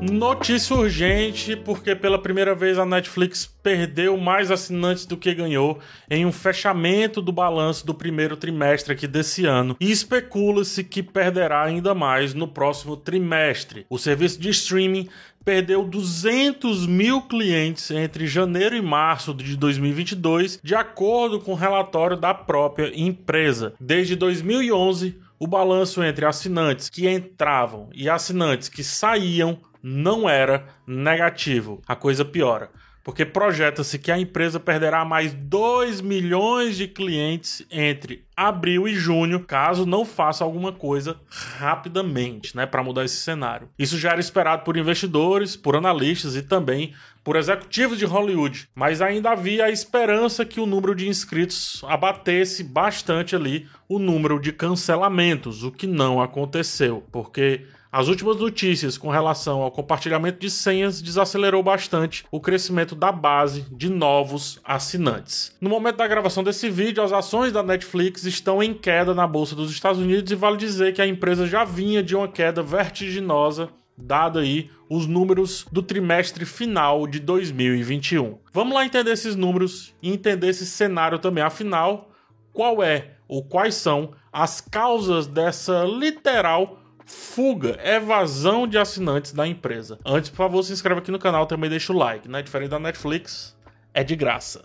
Notícia 0.00 0.76
urgente, 0.76 1.56
porque 1.56 1.94
pela 1.94 2.18
primeira 2.18 2.54
vez 2.54 2.78
a 2.78 2.84
Netflix 2.84 3.46
perdeu 3.62 4.16
mais 4.18 4.50
assinantes 4.50 5.06
do 5.06 5.16
que 5.16 5.34
ganhou 5.34 5.78
em 6.10 6.26
um 6.26 6.32
fechamento 6.32 7.22
do 7.22 7.32
balanço 7.32 7.86
do 7.86 7.94
primeiro 7.94 8.36
trimestre 8.36 8.92
aqui 8.92 9.06
desse 9.06 9.46
ano 9.46 9.74
e 9.80 9.90
especula-se 9.90 10.84
que 10.84 11.02
perderá 11.02 11.62
ainda 11.62 11.94
mais 11.94 12.34
no 12.34 12.46
próximo 12.46 12.94
trimestre. 12.96 13.86
O 13.88 13.98
serviço 13.98 14.38
de 14.38 14.50
streaming 14.50 15.08
perdeu 15.46 15.84
200 15.84 16.86
mil 16.86 17.22
clientes 17.22 17.90
entre 17.90 18.26
janeiro 18.26 18.76
e 18.76 18.82
março 18.82 19.32
de 19.32 19.56
2022, 19.56 20.60
de 20.62 20.74
acordo 20.74 21.40
com 21.40 21.52
o 21.52 21.56
relatório 21.56 22.16
da 22.16 22.34
própria 22.34 22.92
empresa. 22.94 23.72
Desde 23.80 24.16
2011, 24.16 25.16
o 25.38 25.46
balanço 25.46 26.02
entre 26.02 26.24
assinantes 26.24 26.88
que 26.88 27.08
entravam 27.08 27.88
e 27.92 28.08
assinantes 28.08 28.68
que 28.68 28.82
saíam 28.82 29.60
não 29.82 30.28
era 30.28 30.66
negativo. 30.86 31.80
A 31.86 31.94
coisa 31.94 32.24
piora 32.24 32.70
porque 33.06 33.24
projeta-se 33.24 34.00
que 34.00 34.10
a 34.10 34.18
empresa 34.18 34.58
perderá 34.58 35.04
mais 35.04 35.32
2 35.32 36.00
milhões 36.00 36.76
de 36.76 36.88
clientes 36.88 37.64
entre 37.70 38.24
abril 38.36 38.88
e 38.88 38.96
junho, 38.96 39.44
caso 39.44 39.86
não 39.86 40.04
faça 40.04 40.42
alguma 40.42 40.72
coisa 40.72 41.16
rapidamente, 41.30 42.56
né, 42.56 42.66
para 42.66 42.82
mudar 42.82 43.04
esse 43.04 43.18
cenário. 43.18 43.68
Isso 43.78 43.96
já 43.96 44.10
era 44.10 44.18
esperado 44.18 44.64
por 44.64 44.76
investidores, 44.76 45.54
por 45.54 45.76
analistas 45.76 46.34
e 46.34 46.42
também 46.42 46.94
por 47.22 47.36
executivos 47.36 47.96
de 47.96 48.04
Hollywood, 48.04 48.68
mas 48.74 49.00
ainda 49.00 49.30
havia 49.30 49.66
a 49.66 49.70
esperança 49.70 50.44
que 50.44 50.58
o 50.58 50.66
número 50.66 50.92
de 50.92 51.08
inscritos 51.08 51.84
abatesse 51.86 52.64
bastante 52.64 53.36
ali 53.36 53.68
o 53.88 54.00
número 54.00 54.40
de 54.40 54.50
cancelamentos, 54.50 55.62
o 55.62 55.70
que 55.70 55.86
não 55.86 56.20
aconteceu, 56.20 57.04
porque 57.12 57.66
as 57.96 58.08
últimas 58.08 58.36
notícias 58.36 58.98
com 58.98 59.08
relação 59.08 59.62
ao 59.62 59.70
compartilhamento 59.70 60.38
de 60.38 60.50
senhas 60.50 61.00
desacelerou 61.00 61.62
bastante 61.62 62.26
o 62.30 62.38
crescimento 62.38 62.94
da 62.94 63.10
base 63.10 63.62
de 63.72 63.88
novos 63.88 64.60
assinantes. 64.62 65.56
No 65.62 65.70
momento 65.70 65.96
da 65.96 66.06
gravação 66.06 66.44
desse 66.44 66.68
vídeo, 66.68 67.02
as 67.02 67.10
ações 67.10 67.52
da 67.52 67.62
Netflix 67.62 68.24
estão 68.24 68.62
em 68.62 68.74
queda 68.74 69.14
na 69.14 69.26
bolsa 69.26 69.56
dos 69.56 69.70
Estados 69.70 69.98
Unidos 69.98 70.30
e 70.30 70.34
vale 70.34 70.58
dizer 70.58 70.92
que 70.92 71.00
a 71.00 71.06
empresa 71.06 71.46
já 71.46 71.64
vinha 71.64 72.02
de 72.02 72.14
uma 72.14 72.28
queda 72.28 72.62
vertiginosa 72.62 73.70
dado 73.96 74.40
aí 74.40 74.70
os 74.90 75.06
números 75.06 75.64
do 75.72 75.82
trimestre 75.82 76.44
final 76.44 77.06
de 77.06 77.18
2021. 77.18 78.36
Vamos 78.52 78.74
lá 78.74 78.84
entender 78.84 79.12
esses 79.12 79.34
números 79.34 79.94
e 80.02 80.12
entender 80.12 80.48
esse 80.48 80.66
cenário 80.66 81.18
também. 81.18 81.42
Afinal, 81.42 82.10
qual 82.52 82.82
é 82.82 83.12
ou 83.26 83.42
quais 83.42 83.74
são 83.74 84.10
as 84.30 84.60
causas 84.60 85.26
dessa 85.26 85.84
literal 85.84 86.82
fuga, 87.06 87.78
evasão 87.82 88.66
de 88.66 88.76
assinantes 88.76 89.32
da 89.32 89.46
empresa. 89.46 89.98
Antes, 90.04 90.28
por 90.28 90.36
favor, 90.36 90.62
se 90.62 90.72
inscreva 90.72 91.00
aqui 91.00 91.12
no 91.12 91.18
canal, 91.18 91.46
também 91.46 91.70
deixa 91.70 91.92
o 91.92 91.96
like, 91.96 92.28
né? 92.28 92.42
Diferente 92.42 92.70
da 92.70 92.80
Netflix, 92.80 93.56
é 93.94 94.02
de 94.02 94.16
graça. 94.16 94.64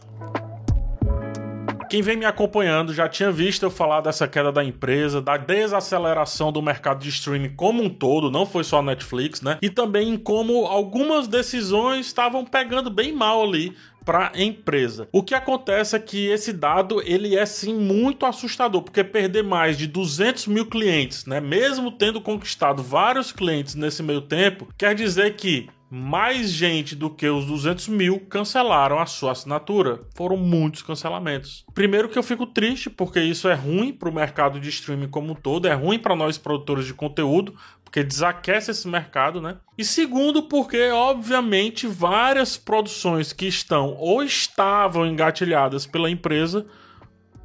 Quem 1.92 2.02
vem 2.02 2.16
me 2.16 2.23
acompanhando 2.23 2.94
já 2.94 3.09
tinha 3.09 3.30
visto 3.34 3.64
eu 3.64 3.70
falar 3.70 4.00
dessa 4.00 4.25
queda 4.25 4.50
da 4.50 4.64
empresa, 4.64 5.22
da 5.22 5.36
desaceleração 5.36 6.50
do 6.50 6.61
mercado 6.61 7.02
de 7.03 7.09
streaming 7.09 7.50
como 7.53 7.84
um 7.84 7.89
todo, 7.89 8.31
não 8.31 8.45
foi 8.45 8.64
só 8.64 8.80
a 8.80 8.81
Netflix, 8.81 9.42
né? 9.42 9.58
E 9.61 9.70
também 9.70 10.08
em 10.08 10.17
como 10.17 10.67
algumas 10.67 11.28
decisões 11.28 12.06
estavam 12.06 12.45
pegando 12.45 12.89
bem 12.89 13.12
mal 13.12 13.44
ali 13.44 13.75
para 14.06 14.31
a 14.34 14.42
empresa. 14.42 15.09
O 15.12 15.22
que 15.22 15.36
acontece 15.36 15.94
é 15.94 16.00
que 16.00 16.28
esse 16.28 16.53
dado 16.53 17.02
ele 17.06 17.36
é 17.36 17.45
sim 17.45 17.73
muito 17.73 18.25
assustador, 18.25 18.84
porque 18.84 19.03
perder 19.03 19.44
mais 19.44 19.78
de 19.78 19.86
200 19.86 20.47
mil 20.47 20.67
clientes, 20.67 21.25
né, 21.25 21.42
mesmo 21.42 21.92
tendo 21.92 22.22
conquistado 22.22 22.81
vários 22.81 23.34
clientes 23.34 23.75
nesse 23.75 24.02
meio 24.02 24.22
tempo, 24.22 24.69
quer 24.78 24.95
dizer 24.95 25.36
que 25.36 25.67
mais 25.94 26.50
gente 26.50 26.95
do 26.95 27.09
que 27.09 27.28
os 27.28 27.45
200 27.45 27.89
mil 27.89 28.22
cancelaram 28.22 28.97
a 28.97 29.06
sua 29.06 29.34
assinatura. 29.34 30.00
Foram 30.16 30.38
muitos 30.38 30.81
cancelamentos. 30.81 31.66
Primeiro 31.74 32.07
que 32.07 32.18
eu 32.18 32.24
fico 32.24 32.47
triste, 32.47 32.90
porque 32.90 33.19
isso 33.19 33.50
é 33.50 33.53
ruim 33.53 33.91
para 33.91 34.07
o 34.07 34.13
mercado 34.13 34.57
de 34.57 34.69
streaming 34.69 35.09
como 35.09 35.34
um 35.34 35.35
todo, 35.35 35.68
é 35.68 35.74
ruim 35.74 36.00
para 36.00 36.16
nós 36.16 36.38
produtores 36.38 36.85
de 36.85 36.94
conteúdo, 36.94 37.53
porque 37.84 38.06
desaquece 38.06 38.72
esse 38.72 38.88
mercado, 38.88 39.41
né? 39.41 39.57
E 39.78 39.84
segundo, 39.84 40.44
porque 40.44 40.90
obviamente 40.91 41.88
várias 41.88 42.56
produções 42.56 43.34
que 43.34 43.46
estão 43.46 43.94
ou 43.96 44.24
estavam 44.24 45.06
engatilhadas 45.06 45.85
pela 45.85 46.09
empresa 46.09 46.66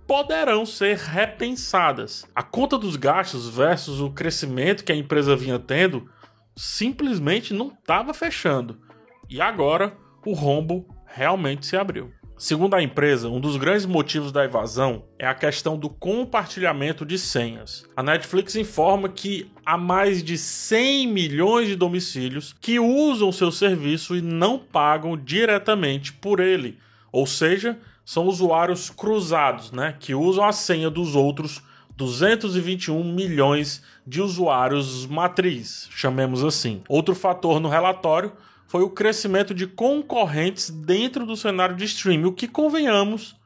poderão 0.07 0.65
ser 0.65 0.99
repensadas. 0.99 2.25
A 2.33 2.45
conta 2.45 2.79
dos 2.79 2.95
gastos 2.95 3.49
versus 3.49 4.01
o 4.01 4.11
crescimento 4.11 4.85
que 4.85 4.93
a 4.93 4.97
empresa 4.97 5.35
vinha 5.35 5.59
tendo 5.59 6.09
simplesmente 6.57 7.53
não 7.53 7.69
estava 7.69 8.15
fechando. 8.15 8.81
E 9.29 9.41
agora 9.41 9.97
o 10.25 10.33
rombo 10.33 10.89
realmente 11.07 11.67
se 11.67 11.77
abriu. 11.77 12.11
Segundo 12.39 12.75
a 12.75 12.83
empresa, 12.83 13.31
um 13.31 13.41
dos 13.41 13.57
grandes 13.57 13.87
motivos 13.87 14.31
da 14.31 14.45
evasão 14.45 15.05
é 15.19 15.27
a 15.27 15.35
questão 15.35 15.79
do 15.79 15.89
compartilhamento 15.89 17.07
de 17.07 17.19
senhas. 17.19 17.87
A 17.97 18.03
Netflix 18.03 18.55
informa 18.57 19.09
que 19.09 19.51
há 19.65 19.79
mais 19.79 20.23
de 20.23 20.37
100 20.37 21.07
milhões 21.09 21.67
de 21.67 21.77
domicílios 21.77 22.55
que 22.61 22.79
usam 22.79 23.33
seu 23.33 23.51
serviço 23.51 24.15
e 24.15 24.21
não 24.21 24.59
pagam 24.59 25.17
diretamente 25.17 26.13
por 26.13 26.39
ele, 26.39 26.79
ou 27.11 27.27
seja, 27.27 27.79
são 28.05 28.27
usuários 28.27 28.91
cruzados, 28.91 29.73
né, 29.73 29.97
que 29.99 30.15
usam 30.15 30.45
a 30.45 30.53
senha 30.53 30.91
dos 30.91 31.17
outros 31.17 31.63
221 31.97 33.03
milhões 33.03 33.83
de 34.07 34.21
usuários 34.21 35.07
matriz, 35.07 35.89
chamemos 35.91 36.45
assim. 36.45 36.83
Outro 36.89 37.15
fator 37.15 37.59
no 37.59 37.69
relatório 37.69 38.33
foi 38.69 38.83
o 38.83 38.91
crescimento 38.91 39.55
de 39.55 39.67
concorrentes 39.67 40.71
dentro 40.71 41.25
do 41.25 41.37
cenário 41.37 41.77
de 41.77 41.85
streaming, 41.85 42.27
o 42.27 42.33
que 42.33 42.47
convenhamos 42.47 43.37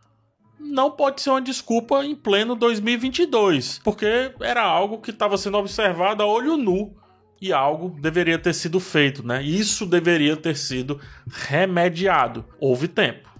não 0.58 0.90
pode 0.90 1.22
ser 1.22 1.30
uma 1.30 1.40
desculpa 1.40 2.04
em 2.04 2.14
pleno 2.14 2.54
2022, 2.54 3.80
porque 3.82 4.32
era 4.40 4.62
algo 4.62 4.98
que 4.98 5.10
estava 5.10 5.38
sendo 5.38 5.56
observado 5.56 6.22
a 6.22 6.26
olho 6.26 6.56
nu 6.56 6.94
e 7.40 7.52
algo 7.52 7.96
deveria 8.00 8.38
ter 8.38 8.52
sido 8.52 8.78
feito, 8.78 9.26
né? 9.26 9.42
Isso 9.42 9.86
deveria 9.86 10.36
ter 10.36 10.56
sido 10.56 11.00
remediado. 11.26 12.44
Houve 12.60 12.86
tempo 12.86 13.30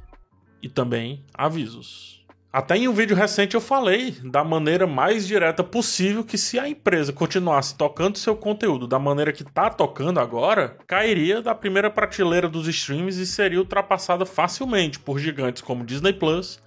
e 0.63 0.69
também 0.69 1.25
avisos. 1.35 2.20
Até 2.53 2.77
em 2.77 2.89
um 2.89 2.93
vídeo 2.93 3.15
recente 3.15 3.55
eu 3.55 3.61
falei 3.61 4.17
da 4.25 4.43
maneira 4.43 4.85
mais 4.85 5.25
direta 5.25 5.63
possível 5.63 6.25
que 6.25 6.37
se 6.37 6.59
a 6.59 6.69
empresa 6.69 7.13
continuasse 7.13 7.77
tocando 7.77 8.19
seu 8.19 8.35
conteúdo 8.35 8.89
da 8.89 8.99
maneira 8.99 9.33
que 9.33 9.45
tá 9.45 9.71
tocando 9.71 10.19
agora, 10.19 10.77
cairia 10.85 11.41
da 11.41 11.55
primeira 11.55 11.89
prateleira 11.89 12.49
dos 12.49 12.67
streams 12.67 13.19
e 13.19 13.27
seria 13.27 13.61
ultrapassada 13.61 14.27
facilmente 14.27 14.99
por 14.99 15.21
gigantes 15.21 15.63
como 15.63 15.85
Disney 15.85 16.13
Plus, 16.13 16.61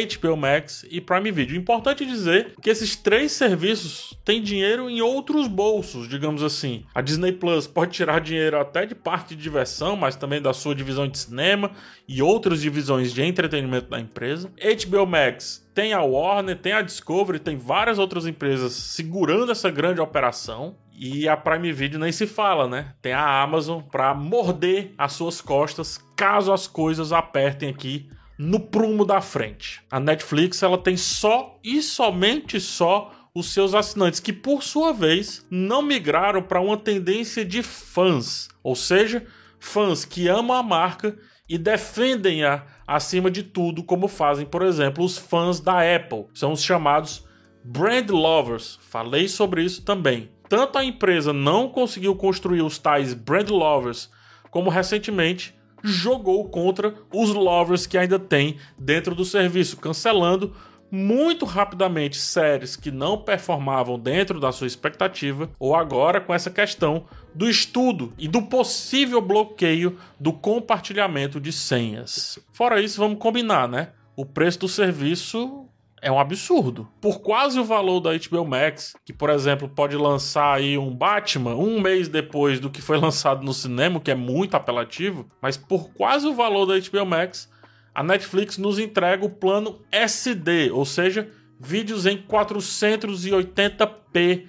HBO 0.00 0.36
Max 0.36 0.86
e 0.90 1.00
Prime 1.00 1.30
Video. 1.30 1.56
Importante 1.56 2.06
dizer 2.06 2.54
que 2.60 2.70
esses 2.70 2.96
três 2.96 3.32
serviços 3.32 4.18
têm 4.24 4.40
dinheiro 4.40 4.88
em 4.88 5.02
outros 5.02 5.46
bolsos, 5.46 6.08
digamos 6.08 6.42
assim. 6.42 6.84
A 6.94 7.00
Disney 7.00 7.32
Plus 7.32 7.66
pode 7.66 7.92
tirar 7.92 8.20
dinheiro 8.20 8.58
até 8.58 8.86
de 8.86 8.94
parte 8.94 9.34
de 9.34 9.42
diversão, 9.42 9.96
mas 9.96 10.16
também 10.16 10.40
da 10.40 10.52
sua 10.52 10.74
divisão 10.74 11.06
de 11.06 11.18
cinema 11.18 11.72
e 12.08 12.22
outras 12.22 12.62
divisões 12.62 13.12
de 13.12 13.22
entretenimento 13.22 13.90
da 13.90 14.00
empresa. 14.00 14.50
HBO 14.56 15.06
Max 15.06 15.68
tem 15.74 15.92
a 15.92 16.02
Warner, 16.02 16.58
tem 16.58 16.72
a 16.72 16.82
Discovery, 16.82 17.38
tem 17.38 17.56
várias 17.56 17.98
outras 17.98 18.26
empresas 18.26 18.72
segurando 18.72 19.52
essa 19.52 19.70
grande 19.70 20.00
operação. 20.00 20.76
E 20.94 21.26
a 21.28 21.36
Prime 21.36 21.72
Video 21.72 21.98
nem 21.98 22.12
se 22.12 22.26
fala, 22.26 22.68
né? 22.68 22.94
Tem 23.02 23.12
a 23.12 23.42
Amazon 23.42 23.82
para 23.82 24.14
morder 24.14 24.92
as 24.96 25.14
suas 25.14 25.40
costas 25.40 25.98
caso 26.14 26.52
as 26.52 26.68
coisas 26.68 27.12
apertem 27.12 27.68
aqui 27.68 28.08
no 28.42 28.58
prumo 28.58 29.04
da 29.04 29.20
frente. 29.20 29.82
A 29.90 30.00
Netflix 30.00 30.62
ela 30.62 30.76
tem 30.76 30.96
só 30.96 31.58
e 31.62 31.80
somente 31.80 32.60
só 32.60 33.12
os 33.34 33.52
seus 33.52 33.72
assinantes 33.72 34.20
que 34.20 34.32
por 34.32 34.62
sua 34.62 34.92
vez 34.92 35.46
não 35.50 35.80
migraram 35.80 36.42
para 36.42 36.60
uma 36.60 36.76
tendência 36.76 37.44
de 37.44 37.62
fãs, 37.62 38.48
ou 38.62 38.74
seja, 38.74 39.24
fãs 39.58 40.04
que 40.04 40.28
amam 40.28 40.56
a 40.56 40.62
marca 40.62 41.16
e 41.48 41.56
defendem-a 41.56 42.66
acima 42.86 43.30
de 43.30 43.42
tudo, 43.42 43.84
como 43.84 44.08
fazem, 44.08 44.44
por 44.44 44.62
exemplo, 44.62 45.04
os 45.04 45.16
fãs 45.16 45.60
da 45.60 45.78
Apple. 45.96 46.26
São 46.34 46.52
os 46.52 46.62
chamados 46.62 47.24
brand 47.64 48.10
lovers. 48.10 48.78
Falei 48.82 49.28
sobre 49.28 49.62
isso 49.62 49.82
também. 49.82 50.30
Tanto 50.48 50.78
a 50.78 50.84
empresa 50.84 51.32
não 51.32 51.68
conseguiu 51.68 52.14
construir 52.16 52.62
os 52.62 52.76
tais 52.76 53.14
brand 53.14 53.48
lovers, 53.50 54.10
como 54.50 54.68
recentemente 54.68 55.54
jogou 55.82 56.48
contra 56.48 56.94
os 57.12 57.30
lovers 57.30 57.86
que 57.86 57.98
ainda 57.98 58.18
tem 58.18 58.56
dentro 58.78 59.14
do 59.14 59.24
serviço, 59.24 59.76
cancelando 59.76 60.54
muito 60.90 61.46
rapidamente 61.46 62.18
séries 62.18 62.76
que 62.76 62.90
não 62.90 63.16
performavam 63.16 63.98
dentro 63.98 64.38
da 64.38 64.52
sua 64.52 64.66
expectativa, 64.66 65.50
ou 65.58 65.74
agora 65.74 66.20
com 66.20 66.34
essa 66.34 66.50
questão 66.50 67.06
do 67.34 67.48
estudo 67.48 68.12
e 68.18 68.28
do 68.28 68.42
possível 68.42 69.22
bloqueio 69.22 69.98
do 70.20 70.34
compartilhamento 70.34 71.40
de 71.40 71.50
senhas. 71.50 72.38
Fora 72.52 72.78
isso, 72.82 73.00
vamos 73.00 73.18
combinar, 73.18 73.66
né? 73.66 73.88
O 74.14 74.26
preço 74.26 74.60
do 74.60 74.68
serviço 74.68 75.66
é 76.02 76.10
um 76.10 76.18
absurdo. 76.18 76.88
Por 77.00 77.20
quase 77.20 77.60
o 77.60 77.64
valor 77.64 78.00
da 78.00 78.10
HBO 78.10 78.44
Max, 78.44 78.96
que 79.04 79.12
por 79.12 79.30
exemplo 79.30 79.68
pode 79.68 79.96
lançar 79.96 80.56
aí 80.56 80.76
um 80.76 80.92
Batman 80.92 81.54
um 81.54 81.80
mês 81.80 82.08
depois 82.08 82.58
do 82.58 82.68
que 82.68 82.82
foi 82.82 82.98
lançado 82.98 83.44
no 83.44 83.54
cinema, 83.54 84.00
que 84.00 84.10
é 84.10 84.16
muito 84.16 84.56
apelativo, 84.56 85.30
mas 85.40 85.56
por 85.56 85.92
quase 85.92 86.26
o 86.26 86.34
valor 86.34 86.66
da 86.66 86.74
HBO 86.74 87.06
Max, 87.06 87.48
a 87.94 88.02
Netflix 88.02 88.58
nos 88.58 88.80
entrega 88.80 89.24
o 89.24 89.30
plano 89.30 89.80
SD, 89.92 90.72
ou 90.72 90.84
seja, 90.84 91.30
vídeos 91.60 92.04
em 92.04 92.18
480p 92.18 94.46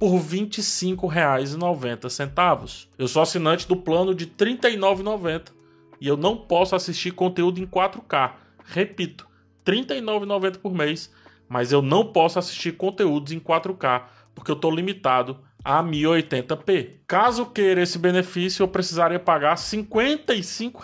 por 0.00 0.16
R$ 0.16 0.18
25,90. 0.18 2.88
Eu 2.98 3.06
sou 3.06 3.22
assinante 3.22 3.68
do 3.68 3.76
plano 3.76 4.12
de 4.14 4.24
R$ 4.24 4.32
39,90 4.36 5.52
e 6.00 6.08
eu 6.08 6.16
não 6.16 6.36
posso 6.36 6.74
assistir 6.74 7.12
conteúdo 7.12 7.60
em 7.60 7.66
4K. 7.66 8.32
Repito, 8.64 9.27
39,90 9.68 10.58
por 10.58 10.72
mês, 10.72 11.12
mas 11.46 11.72
eu 11.72 11.82
não 11.82 12.10
posso 12.10 12.38
assistir 12.38 12.72
conteúdos 12.72 13.32
em 13.32 13.38
4K 13.38 14.04
porque 14.34 14.50
eu 14.50 14.54
estou 14.54 14.70
limitado 14.70 15.40
a 15.62 15.82
1080p. 15.82 17.00
Caso 17.06 17.46
queira 17.46 17.82
esse 17.82 17.98
benefício, 17.98 18.62
eu 18.62 18.68
precisaria 18.68 19.18
pagar 19.18 19.50
R$ 19.50 19.56
55 19.58 20.82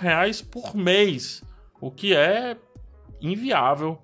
por 0.50 0.76
mês, 0.76 1.42
o 1.80 1.90
que 1.90 2.14
é 2.14 2.56
inviável, 3.20 4.02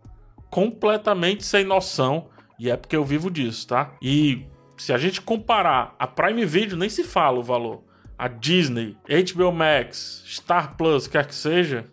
completamente 0.49 1.45
sem 1.45 1.65
noção, 1.65 2.29
e 2.59 2.71
é 2.71 2.77
porque 2.77 2.97
eu 2.97 3.05
vivo 3.05 3.31
disso, 3.31 3.69
tá? 3.69 3.93
E 4.01 4.47
se 4.77 4.93
a 4.93 4.99
gente 4.99 5.21
comparar 5.21 5.95
a 5.99 6.07
Prime 6.07 6.47
Video, 6.47 6.79
nem 6.79 6.89
se 6.89 7.05
fala 7.05 7.39
o 7.39 7.43
valor. 7.43 7.83
A 8.17 8.29
Disney, 8.29 8.97
HBO 9.07 9.53
Max, 9.53 10.23
Star 10.27 10.77
Plus, 10.77 11.07
quer 11.07 11.27
que 11.27 11.35
seja, 11.35 11.87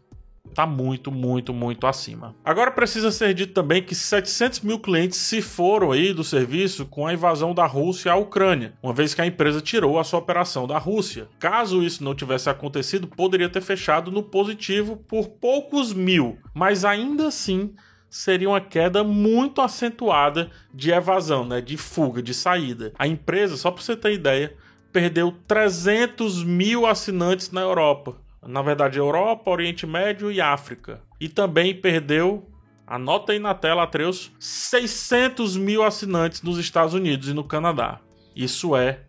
tá 0.54 0.66
muito, 0.66 1.12
muito, 1.12 1.54
muito 1.54 1.86
acima. 1.88 2.36
Agora 2.44 2.72
precisa 2.72 3.12
ser 3.12 3.34
dito 3.34 3.54
também 3.54 3.82
que 3.82 3.94
700 3.94 4.62
mil 4.62 4.80
clientes 4.80 5.18
se 5.18 5.42
foram 5.42 5.92
aí 5.92 6.14
do 6.14 6.24
serviço 6.24 6.86
com 6.86 7.06
a 7.06 7.14
invasão 7.14 7.54
da 7.54 7.66
Rússia 7.66 8.12
à 8.12 8.16
Ucrânia, 8.16 8.74
uma 8.82 8.94
vez 8.94 9.14
que 9.14 9.22
a 9.22 9.26
empresa 9.26 9.62
tirou 9.62 10.00
a 10.00 10.04
sua 10.04 10.20
operação 10.20 10.68
da 10.68 10.78
Rússia. 10.78 11.28
Caso 11.40 11.84
isso 11.84 12.04
não 12.04 12.16
tivesse 12.16 12.50
acontecido, 12.50 13.08
poderia 13.08 13.50
ter 13.50 13.62
fechado 13.62 14.12
no 14.12 14.24
positivo 14.24 14.98
por 15.08 15.28
poucos 15.30 15.94
mil, 15.94 16.38
mas 16.54 16.84
ainda 16.86 17.28
assim 17.28 17.74
seria 18.10 18.50
uma 18.50 18.62
queda 18.62 19.04
muito 19.04 19.62
acentuada 19.62 20.50
de 20.74 20.92
evasão, 20.92 21.46
né, 21.46 21.62
de 21.62 21.78
fuga, 21.78 22.22
de 22.22 22.34
saída. 22.34 22.94
A 22.98 23.08
empresa, 23.08 23.58
só 23.58 23.70
para 23.70 23.84
você 23.84 23.96
ter 23.96 24.14
ideia, 24.14 24.56
perdeu 24.92 25.34
300 25.48 26.44
mil 26.44 26.86
assinantes 26.86 27.52
na 27.52 27.62
Europa. 27.62 28.16
Na 28.48 28.62
verdade, 28.62 28.98
Europa, 28.98 29.52
Oriente 29.52 29.86
Médio 29.86 30.32
e 30.32 30.40
África. 30.40 31.02
E 31.20 31.28
também 31.28 31.76
perdeu, 31.76 32.50
anota 32.88 33.34
aí 33.34 33.40
na 33.40 33.54
tela, 33.54 33.84
Atreus, 33.84 34.32
600 34.40 35.58
mil 35.58 35.84
assinantes 35.84 36.42
nos 36.42 36.58
Estados 36.58 36.94
Unidos 36.94 37.28
e 37.28 37.34
no 37.34 37.44
Canadá. 37.44 38.00
Isso 38.34 38.74
é 38.74 39.02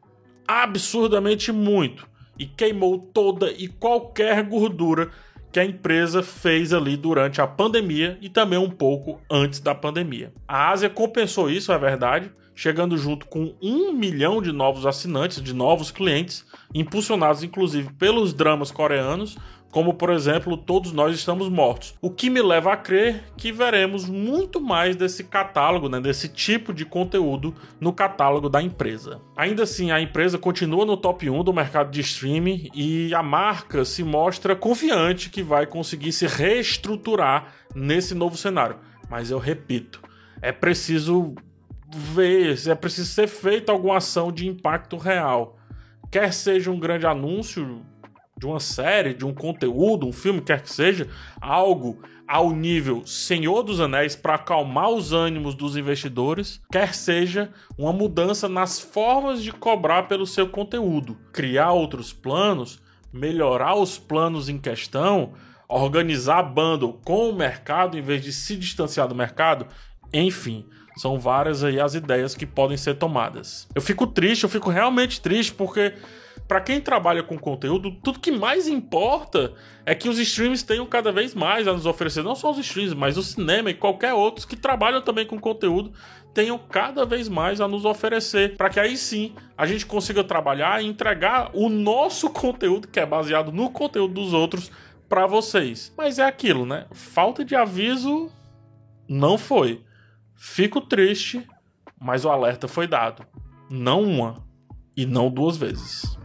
absurdamente 0.46 1.52
muito. 1.52 2.08
E 2.36 2.46
queimou 2.46 2.98
toda 2.98 3.52
e 3.52 3.68
qualquer 3.68 4.42
gordura 4.42 5.10
que 5.52 5.60
a 5.60 5.64
empresa 5.64 6.22
fez 6.22 6.72
ali 6.72 6.96
durante 6.96 7.40
a 7.40 7.46
pandemia 7.46 8.18
e 8.20 8.28
também 8.28 8.58
um 8.58 8.70
pouco 8.70 9.20
antes 9.30 9.60
da 9.60 9.74
pandemia. 9.74 10.32
A 10.46 10.70
Ásia 10.70 10.90
compensou 10.90 11.48
isso, 11.48 11.72
é 11.72 11.78
verdade, 11.78 12.32
chegando 12.58 12.98
junto 12.98 13.26
com 13.26 13.54
um 13.62 13.92
milhão 13.92 14.42
de 14.42 14.50
novos 14.50 14.84
assinantes, 14.84 15.40
de 15.40 15.54
novos 15.54 15.92
clientes, 15.92 16.44
impulsionados 16.74 17.44
inclusive 17.44 17.92
pelos 17.92 18.34
dramas 18.34 18.72
coreanos, 18.72 19.38
como 19.70 19.94
por 19.94 20.10
exemplo 20.10 20.56
Todos 20.56 20.90
Nós 20.90 21.14
Estamos 21.14 21.48
Mortos. 21.48 21.94
O 22.02 22.10
que 22.10 22.28
me 22.28 22.42
leva 22.42 22.72
a 22.72 22.76
crer 22.76 23.22
que 23.36 23.52
veremos 23.52 24.08
muito 24.08 24.60
mais 24.60 24.96
desse 24.96 25.22
catálogo, 25.22 25.88
né, 25.88 26.00
desse 26.00 26.28
tipo 26.28 26.74
de 26.74 26.84
conteúdo 26.84 27.54
no 27.80 27.92
catálogo 27.92 28.48
da 28.48 28.60
empresa. 28.60 29.20
Ainda 29.36 29.62
assim, 29.62 29.92
a 29.92 30.00
empresa 30.00 30.36
continua 30.36 30.84
no 30.84 30.96
top 30.96 31.30
1 31.30 31.44
do 31.44 31.52
mercado 31.52 31.92
de 31.92 32.00
streaming 32.00 32.70
e 32.74 33.14
a 33.14 33.22
marca 33.22 33.84
se 33.84 34.02
mostra 34.02 34.56
confiante 34.56 35.30
que 35.30 35.44
vai 35.44 35.64
conseguir 35.64 36.10
se 36.10 36.26
reestruturar 36.26 37.54
nesse 37.72 38.16
novo 38.16 38.36
cenário. 38.36 38.78
Mas 39.08 39.30
eu 39.30 39.38
repito, 39.38 40.02
é 40.42 40.50
preciso 40.50 41.36
ver, 41.90 42.68
é 42.68 42.74
preciso 42.74 43.08
ser 43.12 43.26
feita 43.26 43.72
alguma 43.72 43.96
ação 43.96 44.30
de 44.30 44.46
impacto 44.46 44.96
real. 44.96 45.58
Quer 46.10 46.32
seja 46.32 46.70
um 46.70 46.78
grande 46.78 47.06
anúncio 47.06 47.82
de 48.38 48.46
uma 48.46 48.60
série, 48.60 49.14
de 49.14 49.26
um 49.26 49.34
conteúdo, 49.34 50.06
um 50.06 50.12
filme, 50.12 50.40
quer 50.40 50.62
que 50.62 50.72
seja, 50.72 51.08
algo 51.40 52.00
ao 52.26 52.50
nível 52.50 53.04
Senhor 53.06 53.62
dos 53.62 53.80
Anéis 53.80 54.14
para 54.14 54.34
acalmar 54.34 54.90
os 54.90 55.12
ânimos 55.12 55.54
dos 55.54 55.76
investidores, 55.76 56.60
quer 56.70 56.94
seja 56.94 57.50
uma 57.76 57.92
mudança 57.92 58.48
nas 58.48 58.78
formas 58.78 59.42
de 59.42 59.50
cobrar 59.50 60.04
pelo 60.04 60.26
seu 60.26 60.48
conteúdo, 60.48 61.16
criar 61.32 61.72
outros 61.72 62.12
planos, 62.12 62.80
melhorar 63.12 63.74
os 63.74 63.98
planos 63.98 64.48
em 64.48 64.58
questão, 64.58 65.32
organizar 65.68 66.42
bundle 66.42 67.00
com 67.04 67.30
o 67.30 67.34
mercado 67.34 67.98
em 67.98 68.02
vez 68.02 68.22
de 68.22 68.32
se 68.32 68.56
distanciar 68.56 69.08
do 69.08 69.14
mercado, 69.14 69.66
enfim. 70.12 70.66
São 70.98 71.18
várias 71.18 71.62
aí 71.62 71.78
as 71.78 71.94
ideias 71.94 72.34
que 72.34 72.44
podem 72.44 72.76
ser 72.76 72.94
tomadas. 72.94 73.68
Eu 73.74 73.80
fico 73.80 74.06
triste, 74.06 74.42
eu 74.42 74.48
fico 74.48 74.68
realmente 74.68 75.20
triste 75.20 75.54
porque 75.54 75.94
para 76.48 76.60
quem 76.60 76.80
trabalha 76.80 77.22
com 77.22 77.38
conteúdo, 77.38 77.92
tudo 78.02 78.18
que 78.18 78.32
mais 78.32 78.66
importa 78.66 79.52
é 79.84 79.94
que 79.94 80.08
os 80.08 80.18
streams 80.18 80.64
tenham 80.64 80.86
cada 80.86 81.12
vez 81.12 81.34
mais 81.34 81.68
a 81.68 81.72
nos 81.72 81.86
oferecer, 81.86 82.24
não 82.24 82.34
só 82.34 82.50
os 82.50 82.58
streams, 82.58 82.96
mas 82.96 83.16
o 83.16 83.22
cinema 83.22 83.70
e 83.70 83.74
qualquer 83.74 84.14
outros 84.14 84.44
que 84.44 84.56
trabalham 84.56 85.02
também 85.02 85.26
com 85.26 85.38
conteúdo 85.38 85.92
tenham 86.34 86.58
cada 86.58 87.04
vez 87.04 87.28
mais 87.28 87.60
a 87.60 87.68
nos 87.68 87.84
oferecer, 87.84 88.56
para 88.56 88.70
que 88.70 88.80
aí 88.80 88.96
sim 88.96 89.34
a 89.56 89.66
gente 89.66 89.84
consiga 89.84 90.24
trabalhar 90.24 90.82
e 90.82 90.86
entregar 90.86 91.50
o 91.52 91.68
nosso 91.68 92.30
conteúdo 92.34 92.88
que 92.88 92.98
é 92.98 93.06
baseado 93.06 93.52
no 93.52 93.70
conteúdo 93.70 94.14
dos 94.14 94.32
outros 94.32 94.70
para 95.08 95.26
vocês. 95.26 95.92
Mas 95.96 96.18
é 96.18 96.24
aquilo, 96.24 96.66
né? 96.66 96.86
Falta 96.92 97.44
de 97.44 97.54
aviso 97.54 98.30
não 99.08 99.38
foi. 99.38 99.82
Fico 100.40 100.80
triste, 100.80 101.44
mas 102.00 102.24
o 102.24 102.30
alerta 102.30 102.68
foi 102.68 102.86
dado. 102.86 103.26
Não 103.68 104.02
uma 104.02 104.46
e 104.96 105.04
não 105.04 105.28
duas 105.28 105.56
vezes. 105.56 106.16